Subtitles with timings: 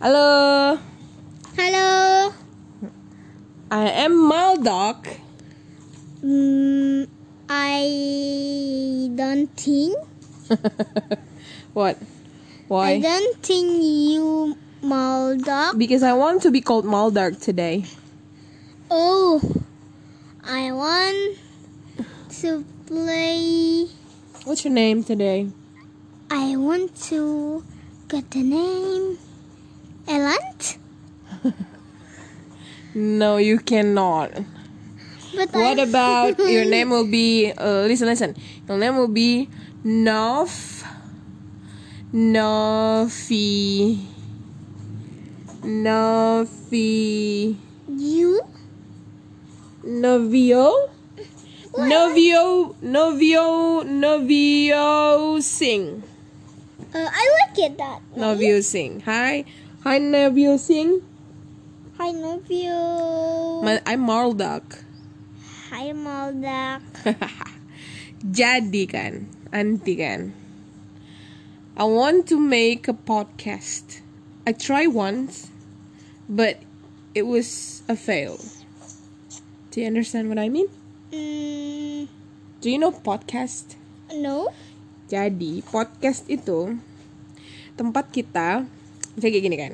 [0.00, 0.80] Halo,
[1.58, 2.32] Hello.
[3.70, 5.04] I am Maldok.
[6.24, 7.06] Mm,
[7.50, 9.98] I don't think.
[11.74, 11.98] What?
[12.68, 12.92] Why?
[12.92, 15.76] I don't think you Maldak.
[15.76, 17.84] Because I want to be called Maldark today.
[18.90, 19.36] Oh,
[20.42, 21.36] I want
[22.40, 23.84] to play.
[24.48, 25.52] What's your name today?
[26.30, 27.62] I want to
[28.08, 29.18] get the name
[30.10, 30.76] Elant.
[32.94, 34.32] No, you cannot.
[35.34, 38.34] But What I- about your name will be uh, listen listen.
[38.66, 39.48] Your name will be
[39.86, 40.82] Nov
[42.12, 43.98] Novi
[45.62, 47.56] Novi
[47.88, 48.40] You?
[49.84, 50.90] Novio
[51.78, 56.02] Novio Novio Novio Singh
[56.92, 58.00] Uh, I like it that.
[58.10, 58.18] way.
[58.20, 59.44] Novio Singh Hi
[59.80, 61.00] Hi Novio Singh
[61.96, 62.12] Hi.
[63.64, 64.84] Ma- I'm Marlduck
[65.72, 66.84] Hi Maldak.
[68.42, 70.34] Jadi kan, anti kan.
[71.78, 74.02] I want to make a podcast.
[74.44, 75.48] I try once,
[76.28, 76.60] but
[77.14, 78.42] it was a fail.
[79.70, 80.68] Do you understand what I mean?
[81.14, 82.10] Mm,
[82.60, 83.78] Do you know podcast?
[84.12, 84.50] no.
[85.06, 86.76] Jadi, podcast itu
[87.78, 88.66] tempat kita,
[89.14, 89.72] misalnya kayak gini kan.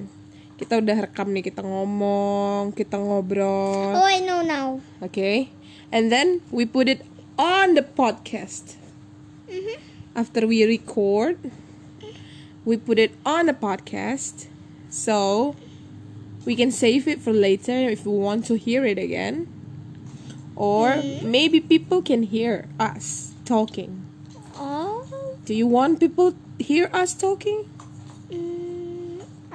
[0.57, 3.93] Kita udah rekam nih, kita ngomong, kita ngobrol.
[3.93, 4.81] Oh, I know now.
[5.05, 5.53] Okay.
[5.93, 7.05] And then we put it
[7.37, 8.81] on the podcast.
[9.47, 9.77] Mhm.
[10.17, 11.53] After we record,
[12.65, 14.49] we put it on the podcast.
[14.89, 15.53] So
[16.49, 19.53] we can save it for later if we want to hear it again.
[20.57, 24.09] Or maybe people can hear us talking.
[24.57, 25.05] Oh.
[25.45, 27.69] Do you want people hear us talking?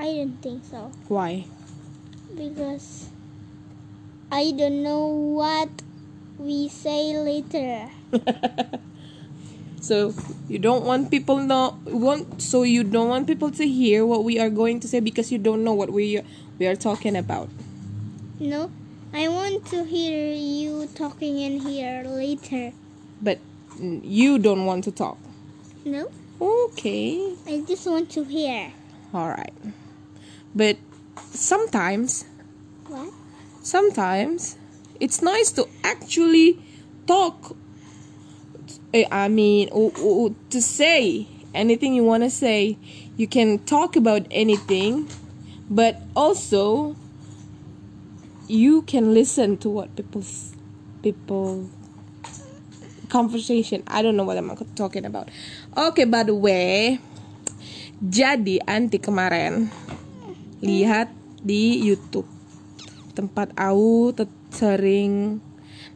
[0.01, 1.45] I don't think so Why?
[2.35, 3.09] because
[4.31, 5.05] I don't know
[5.37, 5.69] what
[6.39, 7.91] we say later.
[9.81, 10.13] So
[10.47, 14.37] you don't want people know want so you don't want people to hear what we
[14.37, 16.21] are going to say because you don't know what we
[16.59, 17.49] we are talking about.
[18.39, 18.69] No,
[19.11, 22.73] I want to hear you talking in here later.
[23.21, 23.39] But
[23.81, 25.17] you don't want to talk.
[25.83, 26.05] No,
[26.39, 27.33] Okay.
[27.49, 28.71] I just want to hear.
[29.13, 29.53] All right.
[30.55, 30.77] But
[31.31, 32.25] sometimes
[32.87, 33.13] What?
[33.63, 34.57] sometimes
[34.99, 36.59] it's nice to actually
[37.07, 37.55] talk
[38.93, 42.77] Eh, I mean to say anything you want to say.
[43.15, 45.07] You can talk about anything,
[45.71, 46.95] but also
[48.51, 50.51] you can listen to what people's
[51.01, 51.71] people
[53.07, 53.83] conversation.
[53.87, 55.31] I don't know what I'm talking about.
[55.75, 56.99] Okay, by the way,
[58.03, 59.71] jadi anti kemarin
[60.61, 61.09] lihat
[61.41, 62.29] di YouTube
[63.17, 63.51] tempat
[64.15, 65.39] tet- sering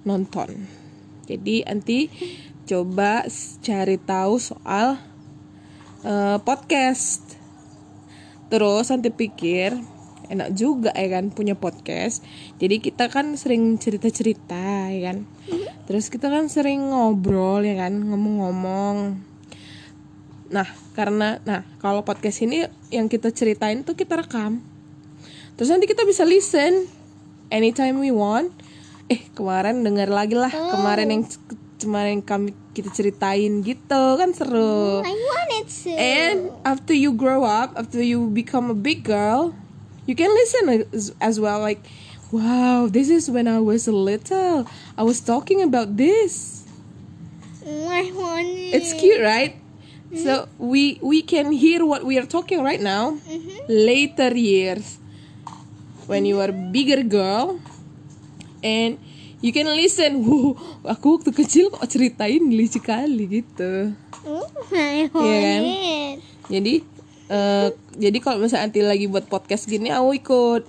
[0.07, 0.67] nonton.
[1.25, 2.07] Jadi anti
[2.65, 3.25] coba
[3.61, 4.97] cari tahu soal
[6.05, 7.37] eh, podcast.
[8.49, 9.73] Terus nanti pikir
[10.29, 12.25] enak juga ya kan punya podcast.
[12.57, 15.17] Jadi kita kan sering cerita-cerita ya kan.
[15.85, 19.21] Terus kita kan sering ngobrol ya kan, ngomong-ngomong.
[20.49, 24.61] Nah, karena nah kalau podcast ini yang kita ceritain tuh kita rekam.
[25.57, 26.85] Terus nanti kita bisa listen
[27.49, 28.51] anytime we want.
[29.09, 30.49] Eh, kemarin dengar lagi lah.
[30.49, 31.23] Kemarin yang
[31.77, 35.05] kemarin kami kita ceritain gitu kan seru.
[35.05, 35.89] I wanted to.
[35.95, 39.53] And after you grow up, after you become a big girl,
[40.05, 41.61] you can listen as, as well.
[41.61, 41.81] Like,
[42.33, 44.65] wow, this is when I was little.
[44.97, 46.65] I was talking about this.
[47.65, 48.01] Mm, I.
[48.73, 49.57] It's cute, right?
[50.15, 53.19] So we we can hear what we are talking right now.
[53.67, 54.97] Later years,
[56.07, 57.59] when you are bigger girl,
[58.63, 58.97] and
[59.43, 60.21] you can listen.
[60.25, 60.55] Wow,
[60.85, 63.91] aku waktu kecil kok ceritain lucu kali gitu.
[64.25, 65.61] Oh, want Iya kan?
[66.49, 66.73] Jadi
[67.25, 67.67] eh
[67.97, 70.63] jadi kalau misalnya nanti lagi buat podcast gini aku ikut.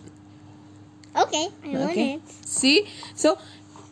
[1.17, 2.09] Okay, I want Okay.
[2.17, 2.25] it.
[2.44, 2.85] See?
[3.17, 3.41] So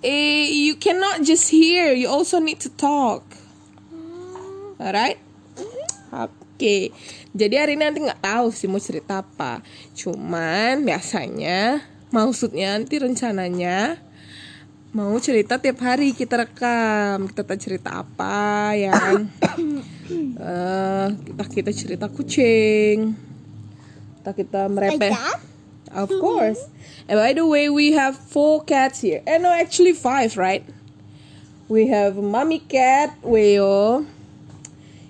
[0.05, 3.25] eh, you cannot just hear, you also need to talk.
[4.77, 5.24] Alright?
[6.15, 6.95] Oke.
[7.35, 9.61] Jadi hari ini nanti nggak tahu sih mau cerita apa.
[9.99, 11.83] Cuman biasanya
[12.15, 13.99] maksudnya nanti rencananya
[14.95, 19.27] mau cerita tiap hari kita rekam kita tak cerita apa ya kan
[20.45, 23.17] Eh, kita kita cerita kucing
[24.21, 25.17] kita kita merepet?
[25.95, 26.61] Of course.
[27.09, 29.23] And by the way, we have four cats here.
[29.25, 30.67] And no, actually five, right?
[31.69, 34.05] We have mommy cat, Weo.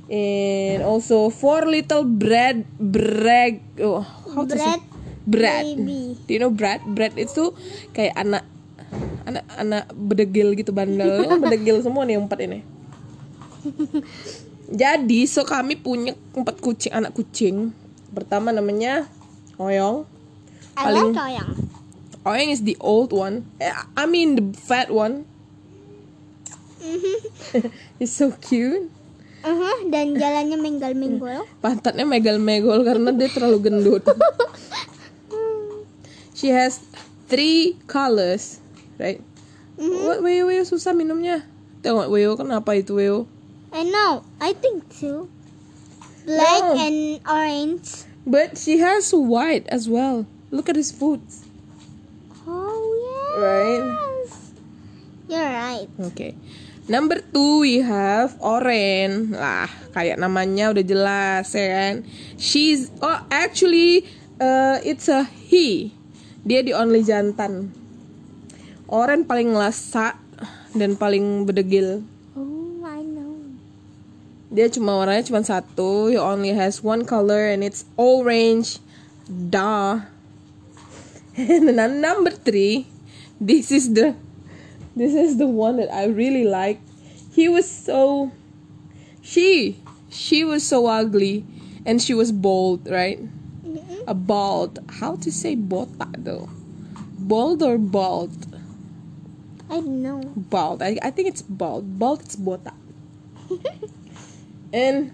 [0.04, 4.76] And also four little bread, bread, oh, how to say?
[5.24, 5.80] Bread.
[5.80, 6.20] Baby.
[6.28, 6.84] Do you know Brad?
[6.84, 7.56] Brad itu
[7.96, 8.44] kayak anak
[9.24, 11.24] anak anak bedegil gitu bandel.
[11.24, 12.60] Kan bedegil semua nih yang empat ini.
[14.84, 17.72] Jadi, so kami punya empat kucing, anak kucing.
[18.12, 19.08] Pertama namanya
[19.56, 20.04] Oyong.
[20.76, 21.50] I Paling- like Oyang.
[22.24, 23.48] Oyong is the old one.
[23.60, 25.24] Eh, I mean the fat one.
[28.00, 28.92] He's so cute.
[29.44, 31.44] Uh-huh, dan jalannya menggal-menggol.
[31.64, 34.04] Pantatnya megal-megol karena dia terlalu gendut.
[36.34, 36.82] She has
[37.30, 38.58] three colors,
[38.98, 39.22] right?
[39.78, 41.46] What Weo Weo susah minumnya.
[41.80, 43.30] Tengok Weo kenapa itu Weo?
[43.70, 44.24] I know.
[44.42, 45.30] I think too.
[46.24, 46.80] Black No.
[46.80, 46.98] and
[47.28, 48.08] orange.
[48.24, 50.24] But she has white as well.
[50.48, 51.20] Look at his foot.
[52.48, 53.36] Oh yes.
[53.40, 53.84] Right.
[55.28, 55.88] You're right.
[56.12, 56.32] Okay.
[56.84, 59.32] Number two we have Oren.
[59.32, 61.94] Lah, kayak namanya udah jelas ya kan.
[62.36, 64.04] She's oh actually
[64.36, 65.96] uh, it's a he.
[66.44, 67.72] Dia the only jantan.
[68.84, 70.20] Oren paling ngelasak
[70.76, 72.04] dan paling bedegil.
[72.36, 73.56] Oh, I know.
[74.52, 76.12] Dia cuma warnanya cuma satu.
[76.12, 78.76] He only has one color and it's orange.
[79.24, 80.04] Duh.
[81.40, 82.84] And then number three,
[83.40, 84.12] this is the
[84.96, 86.80] this is the one that I really like.
[87.32, 88.32] He was so
[89.22, 89.80] she
[90.10, 91.44] she was so ugly
[91.84, 93.18] and she was bald, right?
[94.06, 94.78] A bald.
[95.00, 96.48] How to say botak though?
[97.18, 98.36] Bald or bald?
[99.70, 100.20] I don't know.
[100.36, 100.82] Bald.
[100.82, 101.98] I, I think it's bald.
[101.98, 102.76] Bald it's botak.
[104.72, 105.10] and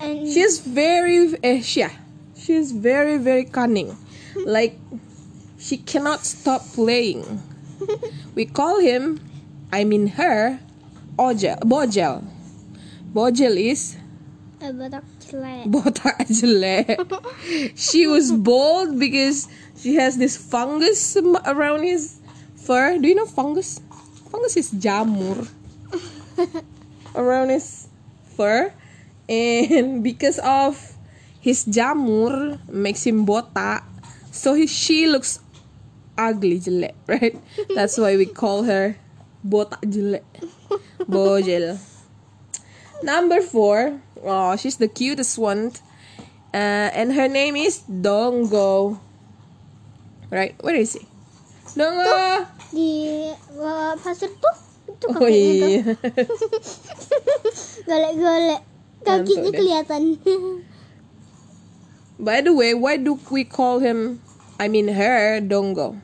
[0.00, 1.90] And She's very, eh, yeah,
[2.36, 3.96] she's very, very cunning.
[4.46, 4.78] Like,
[5.58, 7.42] she cannot stop playing.
[8.34, 9.20] We call him,
[9.72, 10.60] I mean her,
[11.18, 12.24] Ojel, Bojel.
[13.12, 13.96] Bojel is
[14.60, 15.70] a badak jelek.
[15.70, 16.98] botak jelek.
[17.78, 19.46] She was bald because
[19.78, 21.16] she has this fungus
[21.46, 22.18] around his
[22.56, 22.98] fur.
[22.98, 23.80] Do you know fungus?
[24.30, 25.46] Fungus is jamur
[27.14, 27.88] around his
[28.36, 28.72] fur,
[29.28, 30.76] and because of
[31.40, 33.82] his jamur makes him botak,
[34.30, 35.40] so he, she looks
[36.18, 37.38] ugly jelek, right?
[37.74, 38.98] That's why we call her
[39.46, 40.26] botak jelek,
[41.06, 41.78] bojel.
[43.06, 45.70] Number four, oh, she's the cutest one,
[46.52, 48.98] uh, and her name is Dongo.
[50.28, 51.06] Right, where is he?
[51.78, 52.44] Dongo.
[52.74, 53.32] Di
[54.02, 54.56] pasir tuh
[54.92, 55.94] itu Oh iya.
[57.88, 58.60] Golek-golek.
[59.06, 60.02] Kakinya kelihatan.
[62.18, 64.20] By the way, why do we call him?
[64.58, 66.02] I mean her Dongo.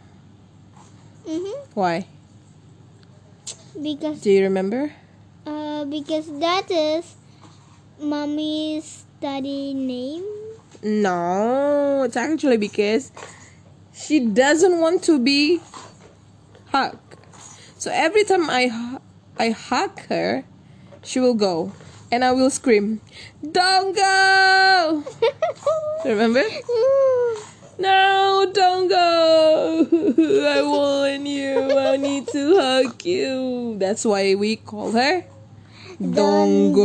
[1.26, 1.54] Mhm.
[1.74, 2.06] Why?
[3.80, 4.92] Because Do you remember?
[5.46, 7.16] uh because that is
[8.00, 10.24] mommy's study name.
[10.82, 13.12] No, it's actually because
[13.92, 15.60] she doesn't want to be
[16.72, 17.00] hugged.
[17.78, 18.98] So every time I
[19.38, 20.44] I hug her,
[21.02, 21.72] she will go,
[22.12, 23.00] and I will scream,
[23.40, 25.04] "Don't go!"
[26.04, 26.44] Remember?
[27.78, 29.86] No, don't go.
[30.48, 31.78] I want you.
[31.78, 33.76] I need to hug you.
[33.78, 35.24] That's why we call her
[36.00, 36.84] Dongo.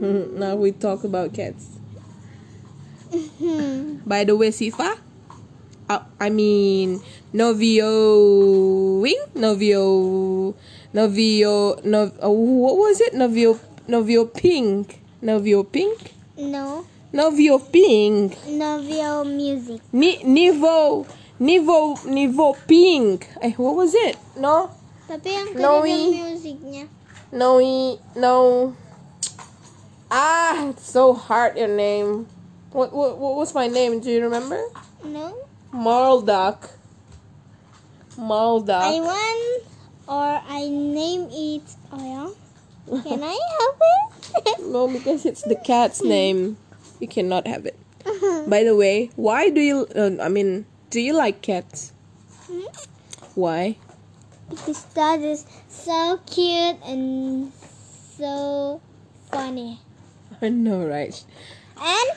[0.40, 1.76] now we talk about cats.
[4.06, 4.98] By the way, Sifa,
[5.88, 7.00] uh, I mean
[7.32, 10.54] novio wing, novio,
[10.92, 13.14] novio, no, uh, what was it?
[13.14, 13.58] Novio,
[13.88, 16.84] novio pink, novio pink, No,
[17.16, 18.36] novio pink.
[18.46, 19.80] Novio music.
[19.92, 21.06] Ni Nivo
[21.40, 23.26] Nivo Nivo Pink.
[23.40, 24.16] Eh, what was it?
[24.36, 24.68] No,
[25.08, 26.84] Tapi yang No, tadi ada we- musiknya.
[27.32, 28.72] no, i- no.
[30.10, 32.26] Ah, it's so hard your name.
[32.72, 33.98] What what what was my name?
[34.00, 34.60] Do you remember?
[35.02, 35.34] No,
[35.72, 36.70] Marlduck.
[38.16, 38.92] I Marlduck.
[39.02, 39.62] want
[40.08, 41.64] or I name it.
[41.92, 42.30] Oh yeah.
[43.02, 44.66] Can I help it?
[44.66, 46.56] No, because it's the cat's name.
[47.00, 47.78] You cannot have it.
[48.48, 49.86] By the way, why do you?
[49.94, 51.92] Uh, I mean, do you like cats?
[52.46, 52.62] Hmm?
[53.34, 53.76] Why?
[54.48, 57.52] because that is so cute and
[58.16, 58.80] so
[59.30, 59.80] funny.
[60.40, 61.14] I know, right?
[61.80, 62.10] And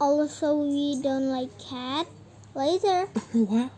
[0.00, 2.06] also we don't like cat.
[2.54, 3.70] Later, What?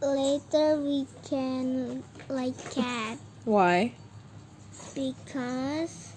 [0.00, 3.92] later we can like cat Why?
[4.94, 6.12] because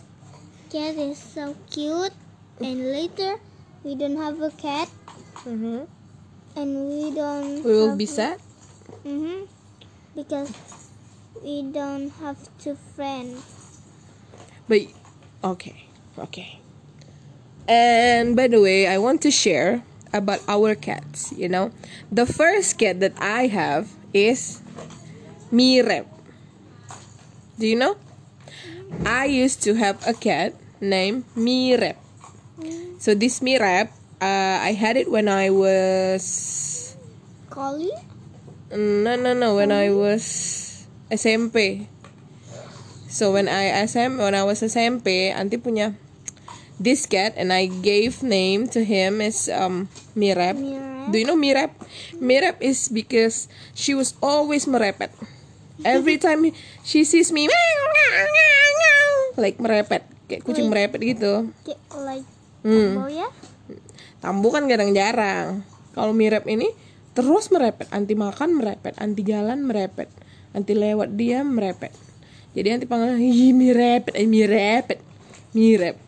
[0.69, 2.13] cat is so cute.
[2.63, 3.35] And later
[3.83, 4.89] we don't have a cat
[5.43, 5.83] Mm-hmm.
[6.55, 7.63] and we don't.
[7.65, 8.39] We will be sad.
[9.03, 9.43] Mm-hmm.
[10.15, 10.55] Because
[11.43, 13.43] we don't have two friends.
[14.69, 14.87] But
[15.43, 15.83] okay,
[16.17, 16.59] okay.
[17.67, 21.33] And by the way, I want to share about our cats.
[21.35, 21.71] You know,
[22.07, 24.61] the first cat that I have is
[25.51, 26.07] Mirep.
[27.59, 27.97] Do you know?
[29.03, 32.02] I used to have a cat named Mirep.
[32.99, 33.89] So this Mirep,
[34.21, 36.95] uh, I had it when I was
[37.49, 37.93] Collie?
[38.73, 41.87] no no no when I was SMP.
[43.09, 45.93] So when I SM when I was SMP, auntie punya
[46.81, 49.89] this cat and I gave name to him as um.
[50.13, 50.57] Mirep.
[51.09, 51.73] Do you know Mirep?
[52.21, 55.09] Mirep is because she was always merepet.
[55.81, 56.53] Every time
[56.85, 57.49] she sees me
[59.41, 61.49] like merepet, kayak kucing merepet gitu.
[61.97, 62.29] Like
[62.63, 63.03] Hmm.
[63.03, 63.27] oh ya?
[64.23, 65.67] Tambu kan kadang jarang.
[65.91, 66.71] Kalau Mirep ini
[67.13, 70.09] terus merepet, anti makan merepet, anti jalan merepet,
[70.55, 71.93] anti lewat dia merepet.
[72.57, 74.99] Jadi anti panggil, ih mirepet, eh mirepet,
[75.53, 75.99] mirep.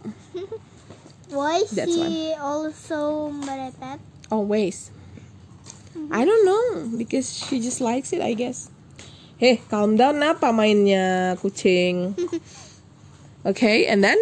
[1.36, 4.02] Why That's she also merepet?
[4.32, 4.90] Always.
[6.10, 8.72] I don't know because she just likes it, I guess.
[9.36, 12.16] Hey, calm down apa mainnya kucing?
[13.46, 14.18] Okay, and then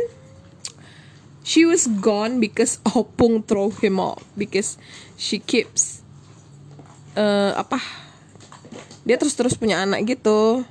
[1.44, 4.80] she was gone because Opung throw him off because
[5.20, 6.02] she keeps
[7.14, 7.78] eh apa?
[9.04, 10.64] Dia terus terus punya anak gitu.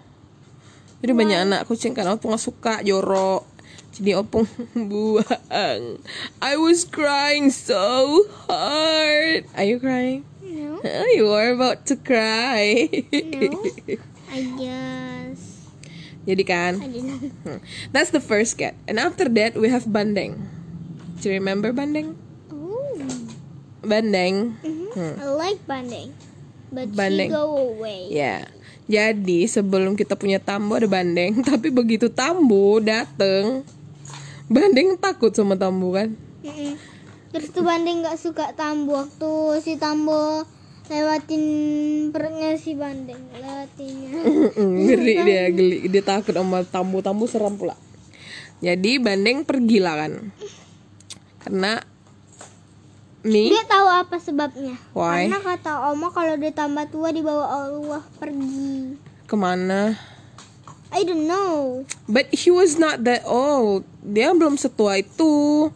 [1.05, 3.45] Jadi banyak anak kucing kan Opung gak suka jorok.
[3.93, 4.49] Jadi Opung
[4.91, 6.01] buang.
[6.41, 9.45] I was crying so hard.
[9.53, 10.25] Are you crying?
[10.41, 10.81] No.
[11.13, 12.89] You are about to cry.
[13.13, 13.61] No.
[14.33, 15.53] I guess
[16.23, 17.59] Jadi kan, hmm.
[17.91, 18.79] that's the first cat.
[18.87, 20.62] And after that we have Bandeng.
[21.23, 22.19] Do you remember Bandeng?
[22.51, 22.99] Oh.
[23.87, 24.59] Bandeng.
[24.59, 25.23] Mhm.
[25.23, 26.11] I like banding,
[26.75, 27.31] but Bandeng.
[27.31, 27.47] she go
[27.79, 28.11] away.
[28.11, 28.51] Ya.
[28.91, 33.63] Jadi sebelum kita punya Tambo ada Bandeng, tapi begitu Tambo dateng,
[34.51, 36.11] Bandeng takut sama Tambo kan?
[36.43, 36.75] Mm-mm.
[37.31, 39.33] Terus tuh banding nggak suka tambo waktu
[39.65, 40.45] si tambo
[40.93, 41.45] lewatin
[42.13, 44.11] perutnya si banding lewatinnya.
[44.91, 45.87] geli dia, geli.
[45.87, 47.79] Dia takut sama Tambo, Tambo seram pula.
[48.59, 50.13] Jadi Bandeng pergi lah kan.
[51.43, 51.83] Karena
[53.23, 54.75] Mi Dia tahu apa sebabnya?
[54.91, 55.31] Why?
[55.31, 58.99] Karena kata Oma kalau dia tambah tua dibawa Allah pergi.
[59.31, 59.95] ke mana?
[60.93, 61.87] I don't know.
[62.05, 63.87] But he was not that old.
[64.03, 65.71] Dia belum setua itu.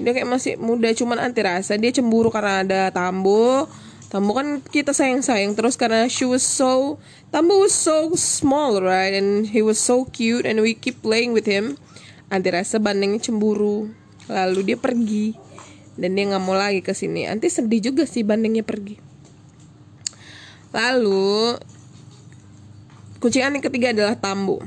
[0.00, 1.78] Dia kayak masih muda, cuman anti rasa.
[1.78, 3.68] Dia cemburu karena ada Tambo.
[4.08, 6.96] Tambo kan kita sayang-sayang terus karena she was so
[7.28, 9.12] Tambo was so small, right?
[9.12, 11.76] And he was so cute and we keep playing with him.
[12.32, 13.92] Anti rasa bandingnya cemburu.
[14.28, 15.32] Lalu dia pergi
[15.98, 17.26] dan dia nggak mau lagi ke sini.
[17.26, 18.96] Anti sedih juga sih bandingnya pergi.
[20.70, 21.58] Lalu
[23.18, 24.62] kucing aneh ketiga adalah Tambo.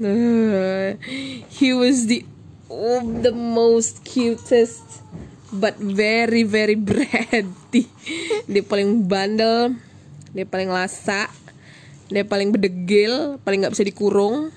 [1.60, 2.24] He was the
[2.72, 5.04] oh, the most cutest
[5.52, 7.90] but very very bratty.
[8.48, 9.76] Dia paling bandel,
[10.32, 11.28] dia paling lasa,
[12.08, 14.48] dia paling bedegil, paling nggak bisa dikurung.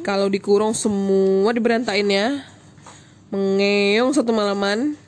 [0.00, 2.40] Kalau dikurung semua diberantain ya.
[3.30, 4.98] Mengeong satu malaman.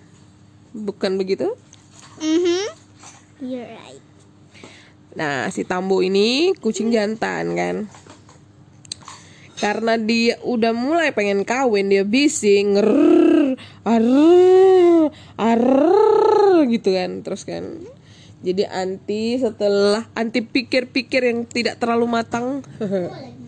[0.71, 1.59] Bukan begitu?
[2.23, 2.62] Mhm.
[3.43, 4.05] You're right.
[5.19, 7.76] Nah, si Tambo ini kucing jantan kan.
[9.59, 17.26] Karena dia udah mulai pengen kawin, dia bising, ngerrrr, arrrr, arrrr, gitu kan.
[17.26, 17.83] Terus kan.
[18.43, 22.62] Jadi anti setelah anti pikir-pikir yang tidak terlalu matang.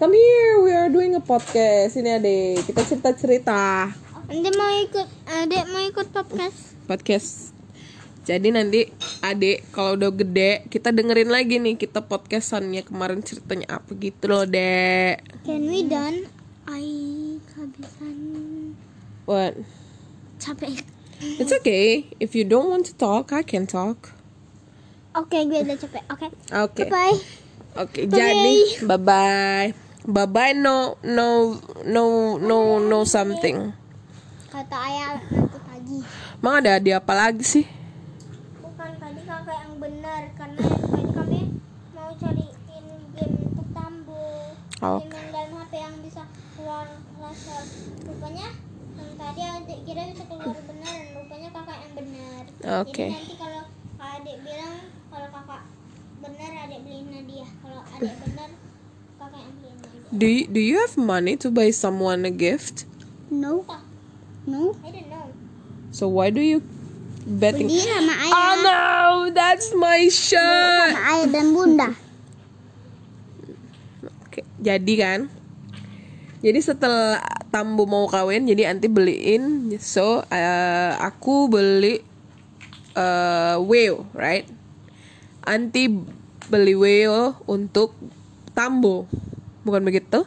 [0.00, 1.92] Come here, we are doing a podcast.
[1.92, 3.92] Ini adek, kita cerita-cerita.
[4.32, 6.72] Nanti mau ikut, adek mau ikut podcast.
[6.88, 7.52] podcast.
[8.24, 8.88] Jadi nanti
[9.20, 14.48] adik kalau udah gede kita dengerin lagi nih kita podcastannya kemarin ceritanya apa gitu loh
[14.48, 15.20] dek.
[15.44, 16.32] Can we done?
[16.64, 18.16] I kehabisan
[19.28, 19.60] What?
[20.40, 20.80] capek.
[21.20, 24.16] It's okay if you don't want to talk I can talk.
[25.12, 26.02] Oke, gue udah capek.
[26.08, 26.26] Oke.
[26.56, 26.88] Oke.
[26.88, 27.20] Bye.
[27.76, 29.89] Oke jadi bye bye.
[30.08, 33.76] Bye bye no no no no no something.
[34.48, 35.98] Kata ayah nanti pagi.
[36.40, 37.68] Emang ada hadiah apa lagi sih?
[38.64, 41.40] Bukan tadi kakak yang benar karena tadi kami
[41.92, 44.56] mau cariin game untuk tambo.
[44.80, 45.04] Oh.
[45.04, 46.22] Game yang dalam HP yang bisa
[46.56, 46.88] keluar
[47.20, 47.64] laser.
[48.08, 48.48] Rupanya
[48.96, 52.42] yang tadi adik kira bisa keluar benar dan rupanya kakak yang benar.
[52.80, 53.04] Oke.
[53.04, 53.62] Jadi nanti kalau
[54.00, 54.76] adik bilang
[55.12, 55.62] kalau kakak
[56.24, 57.46] benar adik beliin Nadia.
[57.60, 58.50] Kalau adik benar
[60.10, 62.84] Do you, do you have money to buy someone a gift?
[63.30, 63.62] No.
[64.42, 64.74] No.
[64.82, 65.30] I don't know.
[65.94, 66.66] So why do you
[67.22, 67.70] betting?
[67.70, 68.34] Dia sama ayah.
[68.34, 68.82] Oh no,
[69.30, 70.90] that's my shirt.
[70.98, 71.88] Sama ayah dan bunda.
[74.26, 75.20] Oke, jadi kan
[76.40, 77.22] jadi setelah
[77.52, 82.00] Tambo mau kawin jadi anti beliin so eh, aku beli
[82.96, 84.46] uh, whale, right?
[85.46, 85.90] Anti
[86.50, 87.94] beli whale untuk
[88.52, 89.06] tambo,
[89.62, 90.26] bukan begitu?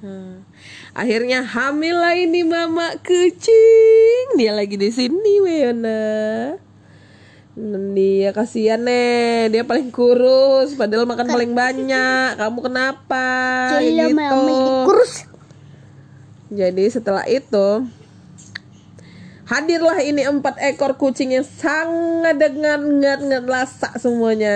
[0.00, 0.44] Hmm.
[0.92, 4.36] Akhirnya hamil lah ini mama kucing.
[4.36, 6.56] Dia lagi di sini, Weona.
[7.96, 12.36] Dia kasihan nih, dia paling kurus, padahal makan paling banyak.
[12.36, 13.26] Kamu kenapa?
[13.80, 14.44] Jadi gitu.
[14.84, 15.24] kurus.
[16.52, 17.88] Jadi setelah itu
[19.46, 24.54] hadirlah ini empat ekor kucing yang sangat dengan ngat ngat lasak semuanya.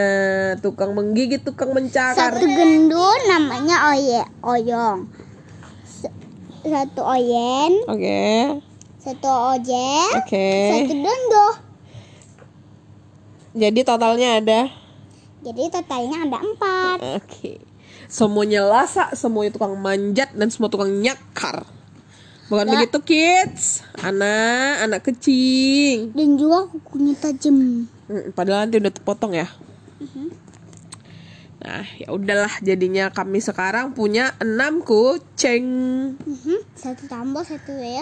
[0.59, 2.35] Tukang menggigit, tukang mencakar.
[2.35, 5.06] Satu gendut namanya Oye Oyong.
[6.61, 8.61] Satu Oyen, Oke,
[9.00, 10.49] satu Ojek, oke.
[10.68, 11.47] satu Dondo.
[13.56, 14.68] Jadi totalnya ada
[15.40, 16.99] Jadi totalnya ada empat.
[17.16, 17.64] Oke.
[18.12, 21.64] Semuanya lasak, semuanya tukang manjat dan semua tukang nyakar.
[22.50, 22.73] Bukan Ya.
[22.83, 23.87] begitu, kids?
[24.02, 26.11] Anak, anak kecing.
[26.12, 27.87] Dan juga kukunya tajam.
[28.11, 29.47] Hmm, Padahal nanti udah terpotong ya.
[31.61, 35.66] Nah, ya udahlah jadinya kami sekarang punya enam kucing.
[36.16, 36.59] Mhm.
[36.73, 38.00] Satu tambah, satu ya,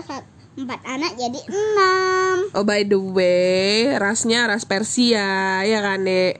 [0.55, 2.55] empat anak jadi enam.
[2.55, 6.39] Oh by the way, rasnya ras Persia ya kan dek.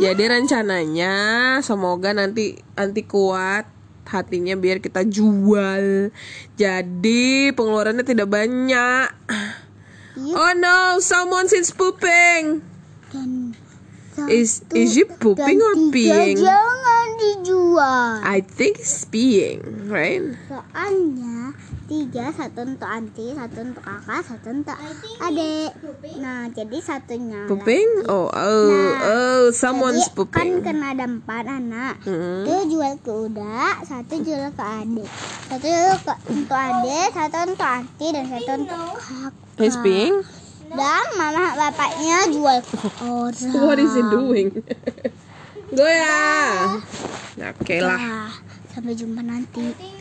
[0.00, 1.14] Jadi rencananya
[1.60, 3.68] semoga nanti nanti kuat
[4.06, 6.14] hatinya biar kita jual.
[6.54, 9.08] Jadi pengeluarannya tidak banyak.
[10.16, 12.64] Oh no, someone is pooping.
[13.12, 13.52] Dan
[14.32, 16.40] Is is it pooping or peeing?
[16.40, 18.24] jangan dijual.
[18.24, 20.24] I think it's peeing, right?
[20.48, 21.52] Soalnya
[21.86, 24.76] tiga satu untuk anti, satu untuk kakak, satu untuk
[25.22, 25.70] adik.
[26.18, 27.46] Nah jadi satunya.
[27.46, 27.50] lah.
[27.50, 27.88] Pooping?
[28.10, 28.70] Oh, oh,
[29.06, 32.02] oh, someone's Jadi, kan kena ada empat anak.
[32.02, 32.42] Hmm.
[32.42, 35.08] Satu jual ke Uda, satu jual ke adik.
[35.46, 39.32] Satu jual ke untuk adik, satu untuk anti dan satu untuk kakak.
[39.56, 40.14] He's peeing?
[40.66, 43.62] Dan mama bapaknya jual ke orang.
[43.62, 44.50] What is he doing?
[45.76, 46.82] Goyang.
[47.62, 47.98] Oke lah.
[47.98, 48.30] Nah,
[48.74, 49.95] sampai jumpa nanti.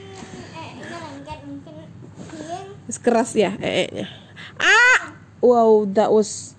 [2.85, 4.05] It's keras ya ee-nya.
[4.61, 5.17] Ah!
[5.41, 6.57] Wow, that was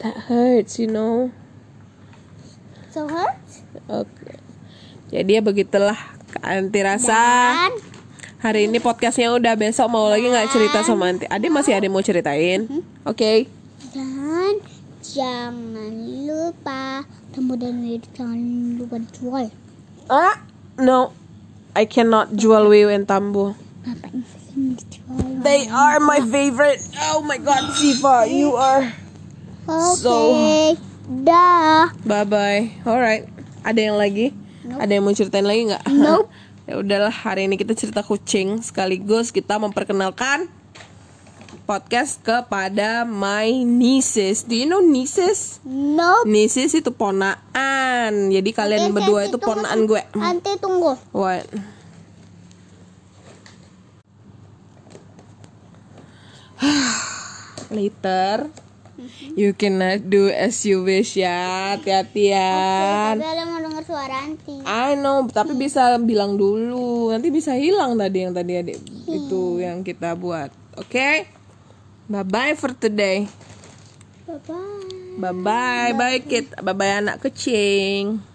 [0.00, 1.32] that hurts, you know.
[2.92, 3.36] So hurt?
[3.88, 4.40] Oke.
[5.12, 5.98] Jadi ya begitulah
[6.40, 7.18] anti rasa.
[7.68, 7.74] Dan
[8.40, 11.28] Hari ini podcastnya udah besok mau lagi nggak cerita sama anti.
[11.28, 12.64] Ade masih ada mau ceritain.
[13.04, 13.44] Oke.
[13.92, 14.64] Dan
[15.04, 15.92] jangan
[16.24, 17.04] lupa
[17.36, 18.40] temu dan Wid, jangan
[18.80, 19.52] lupa jual.
[20.08, 20.40] Ah,
[20.80, 21.12] no.
[21.76, 23.52] I cannot jual Wiu and Tambo.
[23.84, 24.39] Ngapain sih?
[25.40, 26.84] They are my favorite.
[27.12, 28.92] Oh my god, Siva, you are.
[29.96, 30.76] So-
[31.10, 31.90] dah.
[32.06, 32.62] Bye bye.
[32.86, 33.26] Alright.
[33.66, 34.30] Ada yang lagi?
[34.66, 35.84] Ada yang mau ceritain lagi nggak?
[35.90, 36.30] Nope.
[36.68, 40.46] ya udahlah hari ini kita cerita kucing sekaligus kita memperkenalkan
[41.66, 44.42] podcast kepada my nieces.
[44.42, 45.62] Do you know nieces?
[45.66, 46.26] Nope.
[46.26, 48.30] Nieces itu ponaan.
[48.30, 50.02] Jadi kalian Oke, berdua itu ponaan gue.
[50.18, 50.98] Nanti tunggu.
[51.14, 51.46] What?
[57.76, 58.48] Later.
[59.32, 61.72] You cannot do as you wish ya.
[61.76, 62.52] Hati-hati ya.
[63.16, 64.60] Tapi ada mau dengar suara anti.
[64.60, 67.08] I know, tapi bisa bilang dulu.
[67.08, 70.52] Nanti bisa hilang tadi yang tadi adik itu yang kita buat.
[70.76, 71.24] Oke?
[72.10, 73.24] Bye bye for today.
[74.28, 74.90] Bye bye.
[75.16, 76.52] Bye bye, bye kid.
[76.60, 78.29] Bye bye anak kecing.